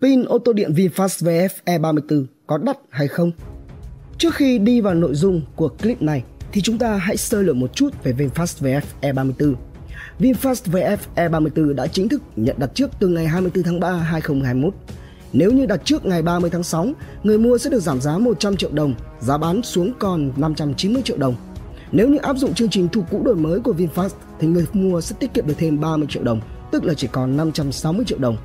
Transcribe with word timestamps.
Pin 0.00 0.24
ô 0.24 0.38
tô 0.38 0.52
điện 0.52 0.72
VinFast 0.72 1.26
VF 1.26 1.48
E34 1.64 2.24
có 2.46 2.58
đắt 2.58 2.78
hay 2.90 3.08
không? 3.08 3.32
Trước 4.18 4.34
khi 4.34 4.58
đi 4.58 4.80
vào 4.80 4.94
nội 4.94 5.14
dung 5.14 5.42
của 5.56 5.68
clip 5.68 6.02
này 6.02 6.24
thì 6.52 6.60
chúng 6.60 6.78
ta 6.78 6.96
hãy 6.96 7.16
sơ 7.16 7.42
lược 7.42 7.56
một 7.56 7.74
chút 7.74 7.88
về 8.04 8.12
VinFast 8.12 8.64
VF 8.64 8.80
E34. 9.00 9.54
VinFast 10.18 10.72
VF 10.72 10.96
E34 11.14 11.74
đã 11.74 11.86
chính 11.86 12.08
thức 12.08 12.22
nhận 12.36 12.56
đặt 12.58 12.70
trước 12.74 12.90
từ 13.00 13.08
ngày 13.08 13.26
24 13.26 13.64
tháng 13.64 13.80
3 13.80 13.92
2021. 13.92 14.74
Nếu 15.32 15.50
như 15.50 15.66
đặt 15.66 15.80
trước 15.84 16.06
ngày 16.06 16.22
30 16.22 16.50
tháng 16.50 16.62
6, 16.62 16.88
người 17.22 17.38
mua 17.38 17.58
sẽ 17.58 17.70
được 17.70 17.80
giảm 17.80 18.00
giá 18.00 18.18
100 18.18 18.56
triệu 18.56 18.70
đồng, 18.72 18.94
giá 19.20 19.38
bán 19.38 19.62
xuống 19.62 19.92
còn 19.98 20.32
590 20.36 21.02
triệu 21.02 21.16
đồng. 21.16 21.34
Nếu 21.92 22.08
như 22.08 22.18
áp 22.18 22.36
dụng 22.36 22.54
chương 22.54 22.70
trình 22.70 22.88
thu 22.92 23.02
cũ 23.10 23.22
đổi 23.24 23.36
mới 23.36 23.60
của 23.60 23.72
VinFast 23.72 24.10
thì 24.40 24.48
người 24.48 24.66
mua 24.72 25.00
sẽ 25.00 25.16
tiết 25.20 25.34
kiệm 25.34 25.46
được 25.46 25.54
thêm 25.58 25.80
30 25.80 26.06
triệu 26.10 26.22
đồng, 26.22 26.40
tức 26.72 26.84
là 26.84 26.94
chỉ 26.94 27.08
còn 27.12 27.36
560 27.36 28.04
triệu 28.08 28.18
đồng. 28.18 28.36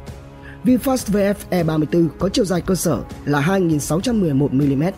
VinFast 0.66 1.12
VF 1.12 1.36
E34 1.50 2.08
có 2.20 2.30
chiều 2.30 2.46
dài 2.46 2.62
cơ 2.62 2.76
sở 2.76 3.04
là 3.26 3.42
2.611mm, 3.42 4.92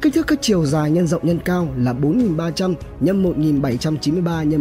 kích 0.00 0.14
thước 0.14 0.26
các 0.26 0.38
chiều 0.42 0.66
dài 0.66 0.90
nhân 0.90 1.06
rộng 1.06 1.26
nhân 1.26 1.38
cao 1.44 1.68
là 1.76 1.92
4.300 1.92 2.74
x 3.00 3.04
1.793 3.04 4.50
x 4.50 4.54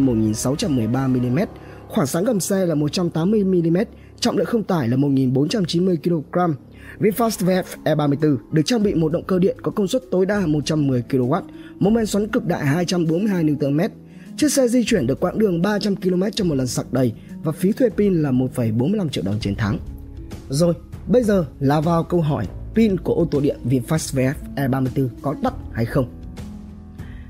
1.613mm, 0.53 1.45
khoảng 1.87 2.07
sáng 2.07 2.23
gầm 2.23 2.39
xe 2.39 2.65
là 2.65 2.75
180mm, 2.75 3.85
trọng 4.19 4.37
lượng 4.37 4.45
không 4.45 4.63
tải 4.63 4.87
là 4.87 4.97
1.490 4.97 5.95
kg. 6.03 6.53
VinFast 6.99 7.45
VF 7.45 7.63
E34 7.83 8.37
được 8.51 8.61
trang 8.65 8.83
bị 8.83 8.93
một 8.93 9.11
động 9.11 9.23
cơ 9.23 9.39
điện 9.39 9.57
có 9.61 9.71
công 9.71 9.87
suất 9.87 10.01
tối 10.11 10.25
đa 10.25 10.39
110 10.45 11.03
kW, 11.09 11.41
mô 11.79 11.89
men 11.89 12.05
xoắn 12.05 12.27
cực 12.27 12.45
đại 12.45 12.65
242 12.65 13.43
Nm. 13.43 13.79
Chiếc 14.37 14.51
xe 14.51 14.67
di 14.67 14.83
chuyển 14.83 15.07
được 15.07 15.19
quãng 15.19 15.39
đường 15.39 15.61
300 15.61 15.95
km 15.95 16.23
trong 16.35 16.49
một 16.49 16.55
lần 16.55 16.67
sạc 16.67 16.93
đầy 16.93 17.13
và 17.43 17.51
phí 17.51 17.71
thuê 17.71 17.89
pin 17.89 18.21
là 18.21 18.31
1,45 18.31 19.09
triệu 19.09 19.23
đồng 19.23 19.39
trên 19.39 19.55
tháng. 19.55 19.77
Rồi, 20.49 20.73
bây 21.07 21.23
giờ 21.23 21.45
là 21.59 21.81
vào 21.81 22.03
câu 22.03 22.21
hỏi 22.21 22.47
pin 22.75 22.97
của 22.97 23.13
ô 23.13 23.27
tô 23.31 23.39
điện 23.39 23.57
VinFast 23.65 24.17
VF 24.17 24.33
E34 24.55 25.07
có 25.21 25.35
đắt 25.41 25.53
hay 25.71 25.85
không? 25.85 26.09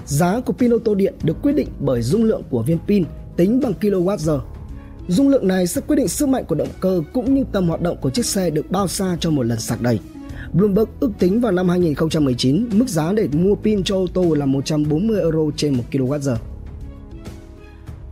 Giá 0.06 0.40
của 0.40 0.54
pin 0.54 0.74
ô 0.74 0.78
tô 0.80 0.96
điện 0.96 1.14
được 1.24 1.42
quyết 1.42 1.52
định 1.52 1.68
bởi 1.80 2.02
dung 2.02 2.24
lượng 2.24 2.42
của 2.50 2.64
viên 2.64 2.78
pin 2.88 3.04
tính 3.38 3.60
bằng 3.64 3.74
kWh. 3.82 4.40
Dung 5.08 5.30
lượng 5.30 5.48
này 5.48 5.68
sẽ 5.68 5.82
quyết 5.82 5.96
định 5.96 6.08
sức 6.08 6.30
mạnh 6.30 6.46
của 6.48 6.56
động 6.56 6.68
cơ 6.80 7.02
cũng 7.14 7.34
như 7.34 7.44
tầm 7.52 7.68
hoạt 7.68 7.82
động 7.82 7.98
của 8.02 8.10
chiếc 8.10 8.26
xe 8.26 8.50
được 8.50 8.72
bao 8.72 8.88
xa 8.88 9.18
cho 9.20 9.30
một 9.30 9.44
lần 9.44 9.60
sạc 9.60 9.82
đầy. 9.82 10.00
Bloomberg 10.54 10.90
ước 11.00 11.12
tính 11.20 11.42
vào 11.42 11.52
năm 11.52 11.70
2019 11.70 12.70
mức 12.74 12.90
giá 12.90 13.14
để 13.14 13.28
mua 13.32 13.56
pin 13.56 13.84
cho 13.84 13.96
ô 13.96 14.08
tô 14.14 14.34
là 14.34 14.46
140 14.46 15.20
euro 15.20 15.40
trên 15.56 15.76
1 15.76 15.84
kWh. 15.92 16.36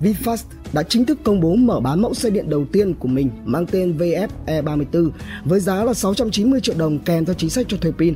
VinFast 0.02 0.44
đã 0.74 0.84
chính 0.84 1.06
thức 1.06 1.18
công 1.24 1.42
bố 1.42 1.56
mở 1.56 1.80
bán 1.80 2.02
mẫu 2.02 2.14
xe 2.14 2.30
điện 2.30 2.50
đầu 2.50 2.66
tiên 2.72 2.94
của 2.94 3.08
mình 3.08 3.30
mang 3.46 3.66
tên 3.66 3.98
VF 3.98 4.28
E34 4.46 5.10
với 5.46 5.60
giá 5.60 5.84
là 5.84 5.94
690 5.94 6.62
triệu 6.62 6.76
đồng 6.78 7.00
kèm 7.00 7.26
theo 7.26 7.34
chính 7.34 7.50
sách 7.50 7.66
cho 7.70 7.78
thuê 7.78 7.92
pin. 7.98 8.14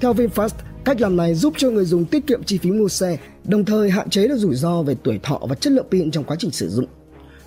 Theo 0.00 0.14
VinFast, 0.14 0.48
cách 0.84 1.00
làm 1.00 1.16
này 1.16 1.34
giúp 1.34 1.54
cho 1.56 1.70
người 1.70 1.84
dùng 1.84 2.04
tiết 2.04 2.26
kiệm 2.26 2.42
chi 2.42 2.58
phí 2.58 2.70
mua 2.70 2.88
xe, 2.88 3.18
đồng 3.44 3.64
thời 3.64 3.90
hạn 3.90 4.10
chế 4.10 4.28
được 4.28 4.36
rủi 4.36 4.54
ro 4.54 4.82
về 4.82 4.96
tuổi 5.02 5.20
thọ 5.22 5.40
và 5.48 5.54
chất 5.54 5.72
lượng 5.72 5.86
pin 5.90 6.10
trong 6.10 6.24
quá 6.24 6.36
trình 6.38 6.50
sử 6.50 6.68
dụng. 6.68 6.86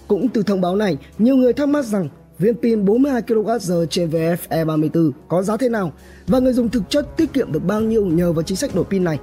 Cũng 0.07 0.29
từ 0.29 0.43
thông 0.43 0.61
báo 0.61 0.75
này, 0.75 0.97
nhiều 1.17 1.35
người 1.35 1.53
thắc 1.53 1.69
mắc 1.69 1.85
rằng 1.85 2.09
viên 2.39 2.55
pin 2.61 2.85
42 2.85 3.21
kWh 3.21 3.85
trên 3.85 4.09
VF 4.09 4.37
E34 4.49 5.11
có 5.27 5.43
giá 5.43 5.57
thế 5.57 5.69
nào 5.69 5.93
và 6.27 6.39
người 6.39 6.53
dùng 6.53 6.69
thực 6.69 6.83
chất 6.89 7.17
tiết 7.17 7.33
kiệm 7.33 7.51
được 7.51 7.65
bao 7.65 7.81
nhiêu 7.81 8.05
nhờ 8.05 8.33
vào 8.33 8.43
chính 8.43 8.57
sách 8.57 8.75
đổi 8.75 8.85
pin 8.85 9.03
này. 9.03 9.19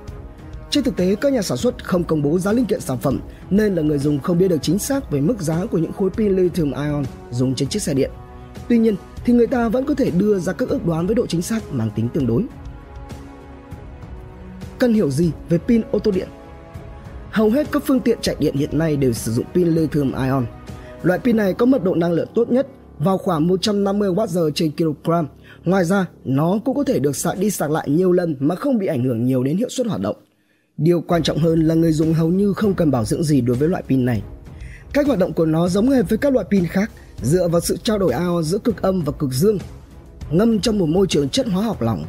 Trên 0.74 0.84
thực 0.84 0.96
tế, 0.96 1.14
các 1.14 1.32
nhà 1.32 1.42
sản 1.42 1.58
xuất 1.58 1.84
không 1.84 2.04
công 2.04 2.22
bố 2.22 2.38
giá 2.38 2.52
linh 2.52 2.66
kiện 2.66 2.80
sản 2.80 2.98
phẩm 2.98 3.20
nên 3.50 3.74
là 3.74 3.82
người 3.82 3.98
dùng 3.98 4.20
không 4.20 4.38
biết 4.38 4.48
được 4.48 4.62
chính 4.62 4.78
xác 4.78 5.10
về 5.10 5.20
mức 5.20 5.40
giá 5.40 5.66
của 5.66 5.78
những 5.78 5.92
khối 5.92 6.10
pin 6.10 6.36
lithium 6.36 6.72
ion 6.72 7.04
dùng 7.30 7.54
trên 7.54 7.68
chiếc 7.68 7.82
xe 7.82 7.94
điện. 7.94 8.10
Tuy 8.68 8.78
nhiên, 8.78 8.96
thì 9.24 9.32
người 9.32 9.46
ta 9.46 9.68
vẫn 9.68 9.84
có 9.84 9.94
thể 9.94 10.10
đưa 10.10 10.38
ra 10.38 10.52
các 10.52 10.68
ước 10.68 10.86
đoán 10.86 11.06
với 11.06 11.14
độ 11.14 11.26
chính 11.26 11.42
xác 11.42 11.72
mang 11.72 11.90
tính 11.96 12.08
tương 12.08 12.26
đối. 12.26 12.44
Cần 14.78 14.94
hiểu 14.94 15.10
gì 15.10 15.30
về 15.48 15.58
pin 15.58 15.82
ô 15.90 15.98
tô 15.98 16.10
điện? 16.10 16.28
Hầu 17.30 17.50
hết 17.50 17.66
các 17.72 17.82
phương 17.86 18.00
tiện 18.00 18.18
chạy 18.22 18.36
điện 18.38 18.56
hiện 18.56 18.78
nay 18.78 18.96
đều 18.96 19.12
sử 19.12 19.32
dụng 19.32 19.46
pin 19.54 19.68
lithium 19.68 20.12
ion. 20.12 20.46
Loại 21.02 21.18
pin 21.18 21.36
này 21.36 21.54
có 21.54 21.66
mật 21.66 21.84
độ 21.84 21.94
năng 21.94 22.12
lượng 22.12 22.28
tốt 22.34 22.50
nhất 22.50 22.66
vào 22.98 23.18
khoảng 23.18 23.46
150 23.46 24.10
Wh 24.10 24.50
trên 24.50 24.70
kg. 24.76 25.10
Ngoài 25.64 25.84
ra, 25.84 26.06
nó 26.24 26.58
cũng 26.64 26.76
có 26.76 26.84
thể 26.84 26.98
được 26.98 27.16
sạc 27.16 27.38
đi 27.38 27.50
sạc 27.50 27.70
lại 27.70 27.90
nhiều 27.90 28.12
lần 28.12 28.36
mà 28.40 28.54
không 28.54 28.78
bị 28.78 28.86
ảnh 28.86 29.04
hưởng 29.04 29.24
nhiều 29.26 29.42
đến 29.42 29.56
hiệu 29.56 29.68
suất 29.68 29.86
hoạt 29.86 30.00
động. 30.00 30.16
Điều 30.76 31.00
quan 31.00 31.22
trọng 31.22 31.38
hơn 31.38 31.60
là 31.60 31.74
người 31.74 31.92
dùng 31.92 32.14
hầu 32.14 32.28
như 32.28 32.52
không 32.52 32.74
cần 32.74 32.90
bảo 32.90 33.04
dưỡng 33.04 33.24
gì 33.24 33.40
đối 33.40 33.56
với 33.56 33.68
loại 33.68 33.82
pin 33.88 34.04
này. 34.04 34.22
Cách 34.92 35.06
hoạt 35.06 35.18
động 35.18 35.32
của 35.32 35.46
nó 35.46 35.68
giống 35.68 35.90
hệt 35.90 36.08
với 36.08 36.18
các 36.18 36.32
loại 36.32 36.46
pin 36.50 36.66
khác, 36.66 36.90
dựa 37.22 37.48
vào 37.48 37.60
sự 37.60 37.76
trao 37.82 37.98
đổi 37.98 38.12
ion 38.12 38.42
giữa 38.42 38.58
cực 38.58 38.82
âm 38.82 39.02
và 39.02 39.12
cực 39.12 39.32
dương, 39.32 39.58
ngâm 40.30 40.60
trong 40.60 40.78
một 40.78 40.88
môi 40.88 41.06
trường 41.06 41.28
chất 41.28 41.46
hóa 41.46 41.64
học 41.64 41.82
lỏng. 41.82 42.04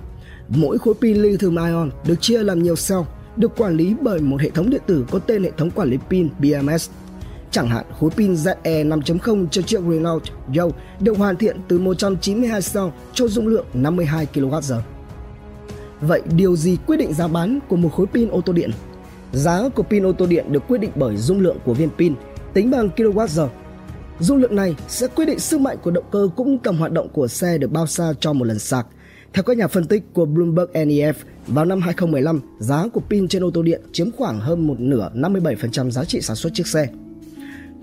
Mỗi 0.47 0.77
khối 0.77 0.93
pin 1.01 1.17
lithium 1.17 1.55
ion 1.55 1.91
được 2.07 2.15
chia 2.21 2.43
làm 2.43 2.63
nhiều 2.63 2.75
cell, 2.87 3.01
được 3.37 3.57
quản 3.57 3.77
lý 3.77 3.95
bởi 4.01 4.19
một 4.19 4.41
hệ 4.41 4.49
thống 4.49 4.69
điện 4.69 4.81
tử 4.85 5.05
có 5.11 5.19
tên 5.19 5.43
hệ 5.43 5.51
thống 5.57 5.71
quản 5.71 5.89
lý 5.89 5.97
pin 6.09 6.29
BMS. 6.39 6.89
Chẳng 7.51 7.67
hạn 7.67 7.85
khối 7.99 8.09
pin 8.09 8.33
ZE 8.33 8.55
5.0 8.63 9.47
cho 9.51 9.61
chiếc 9.61 9.81
Renault 9.89 10.23
Yo 10.57 10.69
được 10.99 11.17
hoàn 11.17 11.35
thiện 11.35 11.57
từ 11.67 11.79
192 11.79 12.61
cell 12.73 12.87
cho 13.13 13.27
dung 13.27 13.47
lượng 13.47 13.65
52 13.73 14.27
kWh. 14.33 14.94
Vậy 16.07 16.21
điều 16.35 16.55
gì 16.55 16.77
quyết 16.85 16.97
định 16.97 17.13
giá 17.13 17.27
bán 17.27 17.59
của 17.67 17.75
một 17.75 17.89
khối 17.89 18.05
pin 18.07 18.29
ô 18.29 18.41
tô 18.41 18.53
điện? 18.53 18.71
Giá 19.33 19.69
của 19.75 19.83
pin 19.83 20.05
ô 20.05 20.11
tô 20.11 20.25
điện 20.25 20.45
được 20.51 20.63
quyết 20.67 20.77
định 20.77 20.91
bởi 20.95 21.17
dung 21.17 21.39
lượng 21.39 21.57
của 21.65 21.73
viên 21.73 21.89
pin 21.97 22.13
tính 22.53 22.71
bằng 22.71 22.89
kWh. 22.95 23.47
Dung 24.19 24.37
lượng 24.37 24.55
này 24.55 24.75
sẽ 24.87 25.07
quyết 25.07 25.25
định 25.25 25.39
sức 25.39 25.61
mạnh 25.61 25.77
của 25.83 25.91
động 25.91 26.03
cơ 26.11 26.29
cũng 26.35 26.57
tầm 26.57 26.77
hoạt 26.77 26.91
động 26.91 27.09
của 27.09 27.27
xe 27.27 27.57
được 27.57 27.71
bao 27.71 27.87
xa 27.87 28.13
cho 28.19 28.33
một 28.33 28.45
lần 28.45 28.59
sạc. 28.59 28.87
Theo 29.33 29.43
các 29.43 29.57
nhà 29.57 29.67
phân 29.67 29.87
tích 29.87 30.03
của 30.13 30.25
Bloomberg 30.25 30.71
NEF, 30.73 31.13
vào 31.47 31.65
năm 31.65 31.81
2015, 31.81 32.41
giá 32.59 32.87
của 32.93 33.01
pin 33.09 33.27
trên 33.27 33.43
ô 33.43 33.51
tô 33.51 33.61
điện 33.61 33.81
chiếm 33.91 34.11
khoảng 34.11 34.39
hơn 34.39 34.67
một 34.67 34.79
nửa 34.79 35.09
57% 35.15 35.91
giá 35.91 36.05
trị 36.05 36.21
sản 36.21 36.35
xuất 36.35 36.53
chiếc 36.53 36.67
xe. 36.67 36.87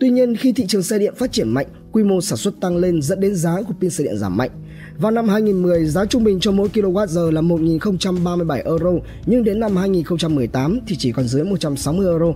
Tuy 0.00 0.10
nhiên, 0.10 0.36
khi 0.36 0.52
thị 0.52 0.66
trường 0.66 0.82
xe 0.82 0.98
điện 0.98 1.14
phát 1.16 1.32
triển 1.32 1.48
mạnh, 1.48 1.66
quy 1.92 2.02
mô 2.02 2.20
sản 2.20 2.38
xuất 2.38 2.60
tăng 2.60 2.76
lên 2.76 3.02
dẫn 3.02 3.20
đến 3.20 3.34
giá 3.34 3.62
của 3.68 3.74
pin 3.80 3.90
xe 3.90 4.04
điện 4.04 4.18
giảm 4.18 4.36
mạnh. 4.36 4.50
Vào 4.98 5.10
năm 5.12 5.28
2010, 5.28 5.86
giá 5.86 6.04
trung 6.04 6.24
bình 6.24 6.40
cho 6.40 6.52
mỗi 6.52 6.68
kWh 6.68 7.30
là 7.30 7.40
1.037 7.40 8.62
euro, 8.64 8.90
nhưng 9.26 9.44
đến 9.44 9.60
năm 9.60 9.76
2018 9.76 10.80
thì 10.86 10.96
chỉ 10.98 11.12
còn 11.12 11.28
dưới 11.28 11.44
160 11.44 12.06
euro. 12.06 12.32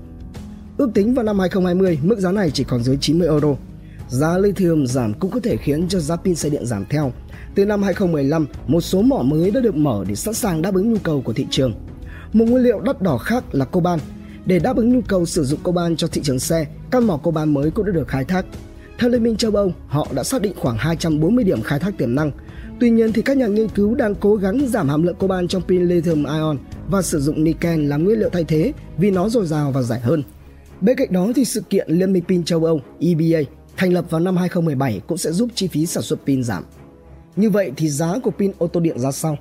Ước 0.77 0.91
tính 0.95 1.15
vào 1.15 1.25
năm 1.25 1.39
2020, 1.39 1.99
mức 2.03 2.19
giá 2.19 2.33
này 2.33 2.50
chỉ 2.50 2.65
còn 2.65 2.83
dưới 2.83 2.97
90 3.00 3.28
euro. 3.28 3.55
Giá 4.09 4.39
lithium 4.39 4.87
giảm 4.87 5.15
cũng 5.15 5.31
có 5.31 5.41
thể 5.41 5.56
khiến 5.56 5.89
cho 5.89 5.99
giá 5.99 6.16
pin 6.16 6.34
xe 6.34 6.50
điện 6.50 6.66
giảm 6.66 6.84
theo. 6.91 7.12
Từ 7.55 7.65
năm 7.65 7.83
2015, 7.83 8.47
một 8.66 8.81
số 8.81 9.03
mỏ 9.03 9.22
mới 9.22 9.50
đã 9.50 9.61
được 9.61 9.77
mở 9.77 10.05
để 10.09 10.15
sẵn 10.15 10.34
sàng 10.34 10.62
đáp 10.62 10.75
ứng 10.75 10.93
nhu 10.93 10.99
cầu 11.03 11.21
của 11.21 11.33
thị 11.33 11.47
trường. 11.50 11.75
Một 12.33 12.45
nguyên 12.45 12.62
liệu 12.62 12.81
đắt 12.81 13.03
đỏ 13.03 13.19
khác 13.19 13.45
là 13.53 13.65
coban. 13.65 13.99
Để 14.47 14.59
đáp 14.59 14.77
ứng 14.77 14.93
nhu 14.93 15.00
cầu 15.09 15.27
sử 15.27 15.45
dụng 15.45 15.61
coban 15.62 15.97
cho 15.97 16.06
thị 16.06 16.21
trường 16.25 16.39
xe, 16.39 16.66
các 16.91 17.03
mỏ 17.03 17.16
coban 17.16 17.55
mới 17.55 17.71
cũng 17.71 17.87
đã 17.87 17.93
được 17.93 18.09
khai 18.09 18.25
thác. 18.25 18.47
Theo 18.99 19.11
Liên 19.11 19.22
minh 19.22 19.37
châu 19.37 19.50
Âu, 19.50 19.72
họ 19.89 20.06
đã 20.15 20.25
xác 20.25 20.43
định 20.43 20.53
khoảng 20.56 20.77
240 20.77 21.45
điểm 21.45 21.62
khai 21.62 21.78
thác 21.78 21.99
tiềm 21.99 22.15
năng. 22.15 22.31
Tuy 22.81 22.91
nhiên 22.91 23.12
thì 23.12 23.22
các 23.22 23.37
nhà 23.37 23.47
nghiên 23.47 23.69
cứu 23.69 23.94
đang 23.94 24.14
cố 24.14 24.34
gắng 24.34 24.69
giảm 24.69 24.88
hàm 24.88 25.03
lượng 25.03 25.16
coban 25.19 25.48
trong 25.48 25.62
pin 25.62 25.82
lithium 25.82 26.25
ion 26.25 26.59
và 26.91 27.03
sử 27.03 27.20
dụng 27.20 27.44
niken 27.44 27.88
làm 27.88 28.04
nguyên 28.04 28.19
liệu 28.19 28.28
thay 28.31 28.44
thế 28.44 28.72
vì 28.98 29.10
nó 29.10 29.28
dồi 29.28 29.47
dào 29.47 29.72
và 29.72 29.82
rẻ 29.82 29.98
hơn. 29.98 30.22
Bên 30.81 30.97
cạnh 30.97 31.12
đó 31.12 31.28
thì 31.36 31.44
sự 31.44 31.60
kiện 31.60 31.91
Liên 31.91 32.12
minh 32.12 32.25
pin 32.28 32.44
châu 32.44 32.65
Âu 32.65 32.81
EBA 33.00 33.41
thành 33.76 33.92
lập 33.92 34.04
vào 34.10 34.20
năm 34.20 34.36
2017 34.36 35.00
cũng 35.06 35.19
sẽ 35.19 35.32
giúp 35.32 35.48
chi 35.54 35.69
phí 35.69 35.86
sản 35.86 36.03
xuất 36.03 36.19
pin 36.26 36.42
giảm. 36.42 36.65
Như 37.36 37.50
vậy 37.50 37.72
thì 37.76 37.88
giá 37.88 38.19
của 38.22 38.31
pin 38.31 38.53
ô 38.59 38.66
tô 38.66 38.81
điện 38.81 38.98
ra 38.98 39.12
sao? 39.12 39.36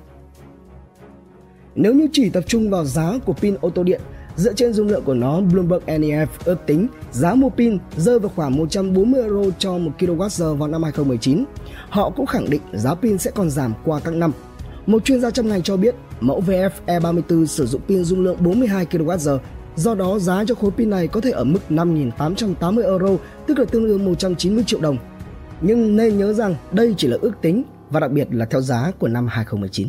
Nếu 1.74 1.94
như 1.94 2.06
chỉ 2.12 2.30
tập 2.30 2.44
trung 2.46 2.70
vào 2.70 2.84
giá 2.84 3.18
của 3.26 3.32
pin 3.32 3.56
ô 3.60 3.70
tô 3.70 3.82
điện 3.82 4.00
Dựa 4.36 4.52
trên 4.52 4.72
dung 4.72 4.88
lượng 4.88 5.04
của 5.04 5.14
nó, 5.14 5.40
Bloomberg 5.40 5.84
NEF 5.86 6.26
ước 6.44 6.58
tính 6.66 6.88
giá 7.12 7.34
mua 7.34 7.48
pin 7.48 7.78
rơi 7.96 8.18
vào 8.18 8.32
khoảng 8.36 8.56
140 8.56 9.22
euro 9.22 9.50
cho 9.58 9.78
1 9.78 9.90
kWh 9.98 10.54
vào 10.54 10.68
năm 10.68 10.82
2019. 10.82 11.44
Họ 11.88 12.10
cũng 12.10 12.26
khẳng 12.26 12.50
định 12.50 12.62
giá 12.72 12.94
pin 12.94 13.18
sẽ 13.18 13.30
còn 13.30 13.50
giảm 13.50 13.74
qua 13.84 14.00
các 14.00 14.14
năm. 14.14 14.32
Một 14.86 15.04
chuyên 15.04 15.20
gia 15.20 15.30
trong 15.30 15.48
ngành 15.48 15.62
cho 15.62 15.76
biết 15.76 15.94
mẫu 16.20 16.42
VF 16.46 16.70
E34 16.86 17.46
sử 17.46 17.66
dụng 17.66 17.80
pin 17.88 18.04
dung 18.04 18.24
lượng 18.24 18.36
42 18.40 18.86
kWh, 18.86 19.38
do 19.76 19.94
đó 19.94 20.18
giá 20.18 20.44
cho 20.44 20.54
khối 20.54 20.70
pin 20.70 20.90
này 20.90 21.08
có 21.08 21.20
thể 21.20 21.30
ở 21.30 21.44
mức 21.44 21.60
5.880 21.68 22.82
euro, 22.82 23.16
tức 23.46 23.58
là 23.58 23.64
tương 23.64 23.86
đương 23.86 24.04
190 24.04 24.64
triệu 24.66 24.80
đồng. 24.80 24.98
Nhưng 25.60 25.96
nên 25.96 26.18
nhớ 26.18 26.32
rằng 26.32 26.54
đây 26.72 26.94
chỉ 26.96 27.08
là 27.08 27.16
ước 27.20 27.32
tính 27.42 27.62
và 27.90 28.00
đặc 28.00 28.10
biệt 28.10 28.28
là 28.30 28.44
theo 28.44 28.60
giá 28.60 28.92
của 28.98 29.08
năm 29.08 29.26
2019. 29.26 29.88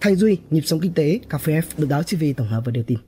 Thành 0.00 0.16
Duy, 0.16 0.38
nhịp 0.50 0.62
sống 0.64 0.80
kinh 0.80 0.92
tế, 0.92 1.20
Cà 1.28 1.38
phê 1.38 1.60
F 1.60 1.62
được 1.78 1.86
đáo 1.88 2.02
TV 2.02 2.24
tổng 2.36 2.48
hợp 2.48 2.62
và 2.64 2.72
đưa 2.72 2.82
tin. 2.82 2.98